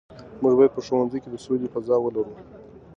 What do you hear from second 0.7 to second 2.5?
په ښوونځي کې د سولې فضا ولرو.